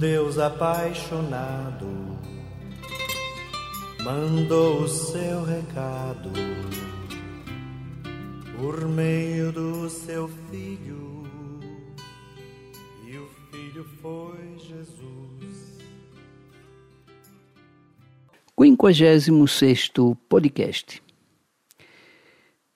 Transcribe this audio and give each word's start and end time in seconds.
Deus 0.00 0.38
apaixonado 0.38 1.86
mandou 4.02 4.84
o 4.84 4.88
seu 4.88 5.44
recado 5.44 6.30
por 8.56 8.88
meio 8.88 9.52
do 9.52 9.90
seu 9.90 10.26
filho, 10.50 11.28
e 13.06 13.18
o 13.18 13.28
filho 13.50 13.84
foi 14.00 14.56
Jesus. 14.58 15.78
56 18.58 19.90
podcast. 20.26 21.02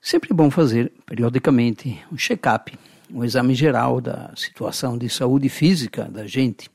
Sempre 0.00 0.32
bom 0.32 0.52
fazer, 0.52 0.92
periodicamente, 1.04 2.00
um 2.12 2.16
check-up, 2.16 2.78
um 3.10 3.24
exame 3.24 3.56
geral 3.56 4.00
da 4.00 4.32
situação 4.36 4.96
de 4.96 5.08
saúde 5.08 5.48
física 5.48 6.04
da 6.04 6.24
gente. 6.24 6.70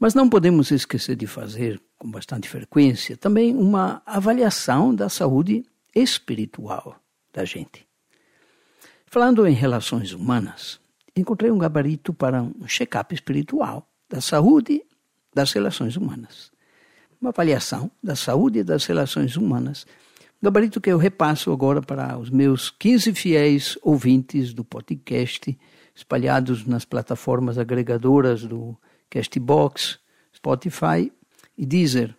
Mas 0.00 0.14
não 0.14 0.28
podemos 0.28 0.70
esquecer 0.70 1.14
de 1.14 1.26
fazer, 1.26 1.80
com 1.98 2.10
bastante 2.10 2.48
frequência, 2.48 3.16
também 3.16 3.54
uma 3.54 4.02
avaliação 4.06 4.94
da 4.94 5.08
saúde 5.08 5.64
espiritual 5.94 6.98
da 7.32 7.44
gente. 7.44 7.86
Falando 9.06 9.46
em 9.46 9.52
relações 9.52 10.12
humanas, 10.12 10.80
encontrei 11.14 11.50
um 11.50 11.58
gabarito 11.58 12.14
para 12.14 12.42
um 12.42 12.66
check-up 12.66 13.14
espiritual 13.14 13.86
da 14.08 14.22
saúde 14.22 14.82
das 15.34 15.52
relações 15.52 15.96
humanas. 15.96 16.50
Uma 17.20 17.28
avaliação 17.28 17.90
da 18.02 18.16
saúde 18.16 18.64
das 18.64 18.86
relações 18.86 19.36
humanas 19.36 19.86
Gabarito 20.42 20.80
que 20.80 20.90
eu 20.90 20.96
repasso 20.96 21.52
agora 21.52 21.82
para 21.82 22.16
os 22.16 22.30
meus 22.30 22.70
15 22.70 23.12
fiéis 23.12 23.76
ouvintes 23.82 24.54
do 24.54 24.64
podcast, 24.64 25.58
espalhados 25.94 26.64
nas 26.64 26.86
plataformas 26.86 27.58
agregadoras 27.58 28.44
do 28.44 28.74
Castbox, 29.10 29.98
Spotify 30.34 31.12
e 31.58 31.66
Deezer. 31.66 32.14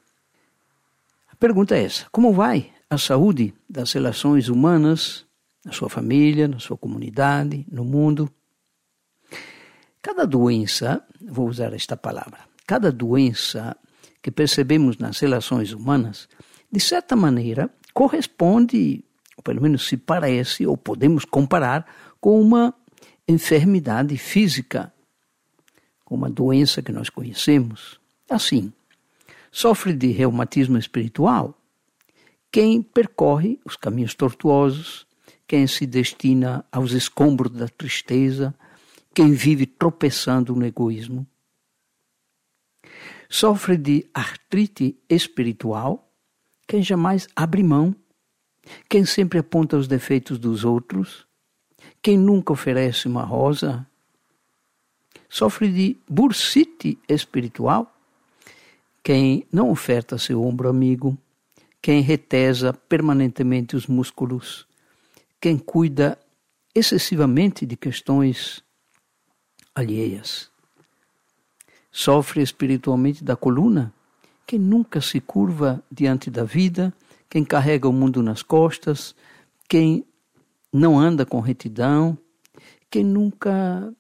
A 1.32 1.36
pergunta 1.36 1.76
é 1.76 1.86
essa: 1.86 2.06
como 2.12 2.34
vai 2.34 2.72
a 2.90 2.98
saúde 2.98 3.54
das 3.70 3.94
relações 3.94 4.50
humanas 4.50 5.26
na 5.66 5.72
sua 5.72 5.90
família, 5.90 6.48
na 6.48 6.60
sua 6.60 6.78
comunidade, 6.78 7.66
no 7.72 7.86
mundo? 7.86 8.30
Cada 10.02 10.26
doença, 10.26 11.04
vou 11.22 11.48
usar 11.48 11.74
esta 11.74 11.96
palavra, 11.96 12.40
cada 12.68 12.92
doença 12.92 13.78
que 14.22 14.32
percebemos 14.32 14.98
nas 14.98 15.20
relações 15.20 15.72
humanas, 15.72 16.28
de 16.72 16.80
certa 16.80 17.16
maneira, 17.16 17.70
corresponde, 17.94 19.04
ou 19.36 19.44
pelo 19.44 19.62
menos 19.62 19.88
se 19.88 19.98
parece, 19.98 20.66
ou 20.66 20.78
podemos 20.78 21.26
comparar, 21.26 21.86
com 22.20 22.40
uma 22.42 22.74
enfermidade 23.28 24.18
física, 24.18 24.94
uma 26.16 26.30
doença 26.30 26.82
que 26.82 26.92
nós 26.92 27.10
conhecemos. 27.10 28.00
Assim, 28.30 28.72
sofre 29.52 29.94
de 29.94 30.08
reumatismo 30.08 30.78
espiritual 30.78 31.58
quem 32.52 32.82
percorre 32.82 33.60
os 33.64 33.78
caminhos 33.78 34.14
tortuosos, 34.14 35.08
quem 35.48 35.66
se 35.68 35.86
destina 35.86 36.66
aos 36.72 36.92
escombros 36.92 37.52
da 37.52 37.68
tristeza, 37.68 38.54
quem 39.14 39.32
vive 39.32 39.66
tropeçando 39.66 40.56
no 40.56 40.66
egoísmo. 40.66 41.26
Sofre 43.30 43.78
de 43.78 44.06
artrite 44.14 44.98
espiritual 45.10 46.12
quem 46.68 46.84
jamais 46.84 47.28
abre 47.36 47.64
mão, 47.64 47.96
quem 48.90 49.06
sempre 49.06 49.40
aponta 49.40 49.78
os 49.78 49.88
defeitos 49.88 50.38
dos 50.38 50.64
outros, 50.64 51.26
quem 52.02 52.18
nunca 52.18 52.54
oferece 52.54 53.08
uma 53.08 53.24
rosa, 53.24 53.88
sofre 55.32 55.72
de 55.72 55.98
bursite 56.10 57.00
espiritual, 57.08 57.90
quem 59.02 59.48
não 59.50 59.72
oferta 59.72 60.18
seu 60.18 60.44
ombro 60.44 60.68
amigo, 60.68 61.18
quem 61.82 62.02
retesa 62.02 62.74
permanentemente 62.74 63.74
os 63.78 63.88
músculos, 63.88 64.68
quem 65.40 65.58
cuida 65.58 66.20
excessivamente 66.76 67.66
de 67.66 67.78
questões 67.78 68.62
alheias. 69.74 70.52
Sofre 71.90 72.42
espiritualmente 72.42 73.24
da 73.24 73.36
coluna, 73.38 73.94
quem 74.46 74.60
nunca 74.60 75.00
se 75.00 75.22
curva 75.22 75.82
diante 75.90 76.30
da 76.30 76.44
vida, 76.44 76.94
quem 77.30 77.46
carrega 77.46 77.88
o 77.88 77.94
mundo 77.94 78.22
nas 78.22 78.44
costas, 78.44 79.16
quem 79.70 80.06
não 80.74 81.00
anda 81.00 81.26
com 81.26 81.40
retidão, 81.40 82.18
quem 82.90 83.06
nunca 83.06 83.96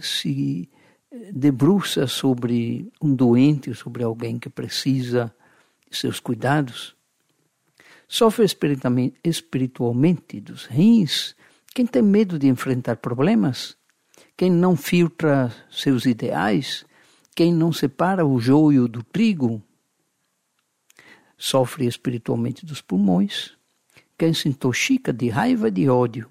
se 0.00 0.68
eh, 1.10 1.30
debruça 1.32 2.06
sobre 2.06 2.90
um 3.00 3.14
doente, 3.14 3.74
sobre 3.74 4.02
alguém 4.02 4.38
que 4.38 4.48
precisa 4.48 5.34
de 5.90 5.96
seus 5.96 6.20
cuidados. 6.20 6.96
Sofre 8.08 8.44
espiritualmente 9.24 10.40
dos 10.40 10.66
rins. 10.66 11.34
Quem 11.74 11.86
tem 11.86 12.02
medo 12.02 12.38
de 12.38 12.46
enfrentar 12.46 12.96
problemas, 12.96 13.76
quem 14.36 14.50
não 14.50 14.76
filtra 14.76 15.52
seus 15.70 16.06
ideais, 16.06 16.84
quem 17.34 17.52
não 17.52 17.72
separa 17.72 18.24
o 18.24 18.38
joio 18.38 18.86
do 18.86 19.02
trigo, 19.02 19.60
sofre 21.36 21.86
espiritualmente 21.86 22.64
dos 22.64 22.80
pulmões, 22.80 23.56
quem 24.16 24.32
se 24.32 24.48
intoxica 24.48 25.12
de 25.12 25.28
raiva 25.28 25.68
e 25.68 25.70
de 25.72 25.88
ódio, 25.88 26.30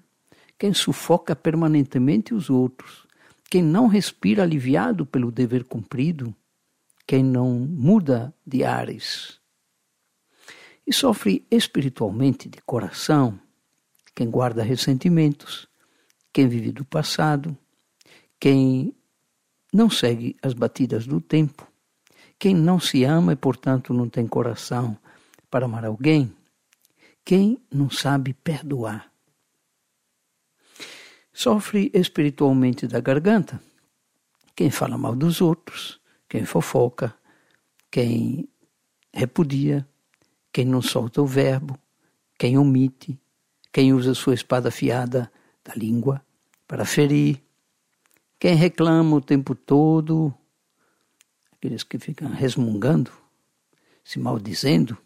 quem 0.58 0.72
sufoca 0.72 1.36
permanentemente 1.36 2.32
os 2.32 2.48
outros, 2.48 3.06
quem 3.50 3.62
não 3.62 3.86
respira 3.86 4.42
aliviado 4.42 5.06
pelo 5.06 5.30
dever 5.30 5.64
cumprido, 5.64 6.34
quem 7.06 7.22
não 7.22 7.50
muda 7.50 8.34
de 8.46 8.64
ares. 8.64 9.38
E 10.86 10.92
sofre 10.92 11.46
espiritualmente 11.50 12.48
de 12.48 12.60
coração, 12.62 13.38
quem 14.14 14.30
guarda 14.30 14.62
ressentimentos, 14.62 15.68
quem 16.32 16.48
vive 16.48 16.72
do 16.72 16.84
passado, 16.84 17.56
quem 18.38 18.94
não 19.72 19.88
segue 19.88 20.36
as 20.42 20.52
batidas 20.52 21.06
do 21.06 21.20
tempo, 21.20 21.66
quem 22.38 22.54
não 22.54 22.78
se 22.78 23.04
ama 23.04 23.32
e, 23.32 23.36
portanto, 23.36 23.94
não 23.94 24.08
tem 24.08 24.26
coração 24.26 24.98
para 25.50 25.66
amar 25.66 25.84
alguém? 25.84 26.34
Quem 27.24 27.58
não 27.72 27.88
sabe 27.88 28.34
perdoar? 28.34 29.13
Sofre 31.36 31.90
espiritualmente 31.92 32.86
da 32.86 33.00
garganta. 33.00 33.60
Quem 34.54 34.70
fala 34.70 34.96
mal 34.96 35.16
dos 35.16 35.40
outros, 35.40 36.00
quem 36.28 36.44
fofoca, 36.44 37.12
quem 37.90 38.48
repudia, 39.12 39.86
quem 40.52 40.64
não 40.64 40.80
solta 40.80 41.20
o 41.20 41.26
verbo, 41.26 41.76
quem 42.38 42.56
omite, 42.56 43.18
quem 43.72 43.92
usa 43.92 44.14
sua 44.14 44.34
espada 44.34 44.68
afiada 44.68 45.30
da 45.64 45.74
língua 45.74 46.24
para 46.68 46.84
ferir, 46.84 47.42
quem 48.38 48.54
reclama 48.54 49.16
o 49.16 49.20
tempo 49.20 49.56
todo 49.56 50.32
aqueles 51.50 51.82
que 51.82 51.98
ficam 51.98 52.28
resmungando, 52.28 53.10
se 54.04 54.20
maldizendo. 54.20 54.96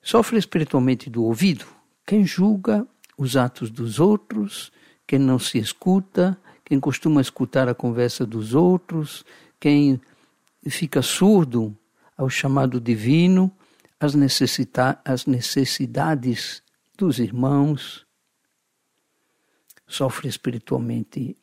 Sofre 0.00 0.38
espiritualmente 0.38 1.10
do 1.10 1.22
ouvido 1.22 1.66
quem 2.06 2.24
julga 2.24 2.88
os 3.18 3.36
atos 3.36 3.68
dos 3.70 3.98
outros, 3.98 4.72
quem 5.06 5.18
não 5.18 5.38
se 5.38 5.58
escuta, 5.58 6.38
quem 6.64 6.78
costuma 6.78 7.20
escutar 7.20 7.68
a 7.68 7.74
conversa 7.74 8.24
dos 8.24 8.54
outros, 8.54 9.24
quem 9.58 10.00
fica 10.68 11.02
surdo 11.02 11.76
ao 12.16 12.30
chamado 12.30 12.80
divino, 12.80 13.50
às, 13.98 14.14
às 15.04 15.26
necessidades 15.26 16.62
dos 16.96 17.18
irmãos. 17.18 18.06
Sofre 19.86 20.28
espiritualmente 20.28 21.36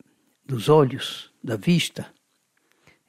dos 0.45 0.69
olhos, 0.69 1.31
da 1.43 1.57
vista, 1.57 2.07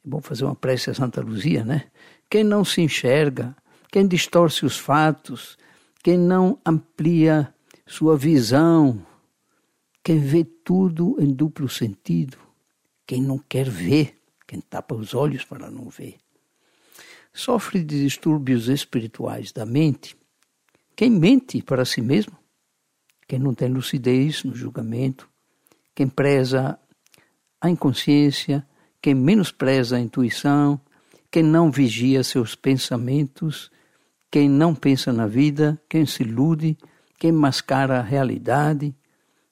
é 0.06 0.08
bom 0.08 0.20
fazer 0.20 0.44
uma 0.44 0.54
prece 0.54 0.90
a 0.90 0.94
Santa 0.94 1.20
Luzia, 1.20 1.64
né? 1.64 1.84
Quem 2.30 2.44
não 2.44 2.64
se 2.64 2.80
enxerga, 2.80 3.54
quem 3.90 4.06
distorce 4.06 4.64
os 4.64 4.78
fatos, 4.78 5.58
quem 6.02 6.16
não 6.16 6.58
amplia 6.64 7.52
sua 7.86 8.16
visão, 8.16 9.06
quem 10.02 10.18
vê 10.18 10.44
tudo 10.44 11.16
em 11.20 11.32
duplo 11.32 11.68
sentido, 11.68 12.36
quem 13.06 13.22
não 13.22 13.38
quer 13.38 13.70
ver, 13.70 14.18
quem 14.46 14.60
tapa 14.60 14.94
os 14.94 15.14
olhos 15.14 15.44
para 15.44 15.70
não 15.70 15.88
ver. 15.88 16.16
Sofre 17.32 17.84
de 17.84 18.02
distúrbios 18.02 18.68
espirituais 18.68 19.52
da 19.52 19.64
mente, 19.64 20.16
quem 20.96 21.10
mente 21.10 21.62
para 21.62 21.84
si 21.84 22.00
mesmo, 22.00 22.36
quem 23.28 23.38
não 23.38 23.54
tem 23.54 23.68
lucidez 23.68 24.42
no 24.42 24.54
julgamento, 24.54 25.28
quem 25.94 26.08
preza 26.08 26.78
a 27.60 27.70
inconsciência, 27.70 28.66
quem 29.00 29.14
menospreza 29.14 29.96
a 29.96 30.00
intuição, 30.00 30.80
quem 31.30 31.42
não 31.42 31.70
vigia 31.70 32.24
seus 32.24 32.54
pensamentos, 32.54 33.70
quem 34.30 34.48
não 34.48 34.74
pensa 34.74 35.12
na 35.12 35.26
vida, 35.26 35.80
quem 35.88 36.06
se 36.06 36.22
ilude, 36.22 36.76
quem 37.18 37.32
mascara 37.32 37.98
a 37.98 38.02
realidade, 38.02 38.94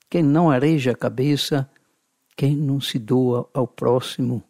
quem 0.09 0.23
não 0.23 0.49
areja 0.49 0.91
a 0.91 0.95
cabeça, 0.95 1.69
quem 2.35 2.55
não 2.55 2.79
se 2.79 2.99
doa 2.99 3.49
ao 3.53 3.67
próximo 3.67 4.43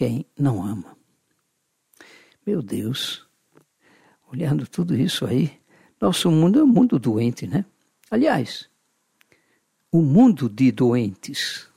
quem 0.00 0.24
não 0.34 0.64
ama. 0.64 0.96
Meu 2.46 2.62
Deus, 2.62 3.26
olhando 4.32 4.66
tudo 4.66 4.96
isso 4.96 5.26
aí, 5.26 5.60
nosso 6.00 6.30
mundo 6.30 6.58
é 6.58 6.62
um 6.62 6.66
mundo 6.66 6.98
doente, 6.98 7.46
né? 7.46 7.66
Aliás, 8.10 8.66
o 9.92 10.00
mundo 10.00 10.48
de 10.48 10.72
doentes. 10.72 11.68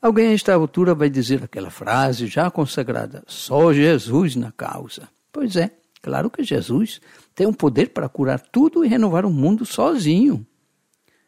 Alguém 0.00 0.28
a 0.28 0.32
esta 0.34 0.54
altura 0.54 0.94
vai 0.94 1.10
dizer 1.10 1.42
aquela 1.42 1.68
frase 1.68 2.28
já 2.28 2.48
consagrada: 2.48 3.24
só 3.26 3.72
Jesus 3.72 4.36
na 4.36 4.52
causa. 4.52 5.08
Pois 5.32 5.56
é, 5.56 5.76
claro 6.04 6.28
que 6.28 6.44
Jesus 6.44 7.00
tem 7.34 7.46
o 7.46 7.50
um 7.50 7.54
poder 7.54 7.88
para 7.88 8.10
curar 8.10 8.38
tudo 8.38 8.84
e 8.84 8.88
renovar 8.88 9.24
o 9.24 9.30
mundo 9.30 9.64
sozinho. 9.64 10.46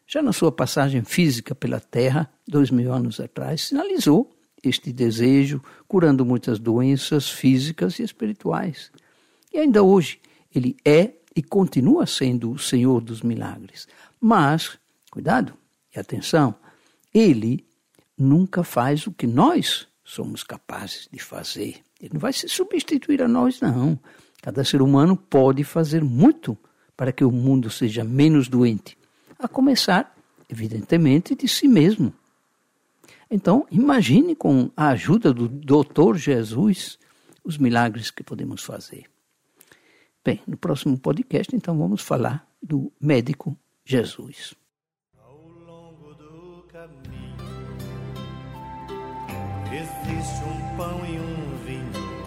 Já 0.05 0.21
na 0.21 0.31
sua 0.31 0.51
passagem 0.51 1.03
física 1.03 1.55
pela 1.55 1.79
Terra, 1.79 2.31
dois 2.47 2.69
mil 2.69 2.93
anos 2.93 3.19
atrás, 3.19 3.63
sinalizou 3.63 4.31
este 4.63 4.93
desejo, 4.93 5.63
curando 5.87 6.23
muitas 6.23 6.59
doenças 6.59 7.27
físicas 7.27 7.97
e 7.97 8.03
espirituais. 8.03 8.91
E 9.51 9.57
ainda 9.57 9.81
hoje, 9.81 10.19
ele 10.53 10.77
é 10.85 11.13
e 11.35 11.41
continua 11.41 12.05
sendo 12.05 12.51
o 12.51 12.59
Senhor 12.59 13.01
dos 13.01 13.23
milagres. 13.23 13.87
Mas, 14.21 14.77
cuidado 15.09 15.53
e 15.95 15.99
atenção, 15.99 16.53
ele 17.11 17.65
nunca 18.15 18.63
faz 18.63 19.07
o 19.07 19.11
que 19.11 19.25
nós 19.25 19.87
somos 20.03 20.43
capazes 20.43 21.09
de 21.11 21.19
fazer. 21.19 21.81
Ele 21.99 22.13
não 22.13 22.19
vai 22.19 22.31
se 22.31 22.47
substituir 22.47 23.23
a 23.23 23.27
nós, 23.27 23.59
não. 23.59 23.99
Cada 24.41 24.63
ser 24.63 24.81
humano 24.81 25.15
pode 25.15 25.63
fazer 25.63 26.03
muito 26.03 26.57
para 26.95 27.11
que 27.11 27.23
o 27.23 27.31
mundo 27.31 27.69
seja 27.69 28.03
menos 28.03 28.47
doente, 28.47 28.97
a 29.37 29.47
começar, 29.47 30.15
evidentemente, 30.49 31.35
de 31.35 31.47
si 31.47 31.67
mesmo. 31.67 32.13
Então, 33.29 33.67
imagine 33.69 34.35
com 34.35 34.71
a 34.75 34.89
ajuda 34.89 35.33
do 35.33 35.47
Doutor 35.47 36.17
Jesus 36.17 36.97
os 37.43 37.57
milagres 37.57 38.09
que 38.09 38.23
podemos 38.23 38.63
fazer. 38.63 39.05
Bem, 40.23 40.41
no 40.47 40.57
próximo 40.57 40.97
podcast, 40.97 41.55
então, 41.55 41.77
vamos 41.77 42.01
falar 42.01 42.47
do 42.61 42.91
médico 42.99 43.57
Jesus. 43.85 44.53
Ao 45.17 45.47
longo 45.65 46.13
do 46.15 46.63
caminho 46.67 47.37
existe 49.71 50.43
um 50.43 50.77
pão 50.77 51.05
e 51.05 51.19
um 51.19 51.65
vinho 51.65 52.26